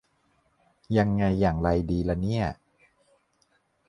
[0.97, 2.45] ยังไงอย่างไรดีละเนี่ย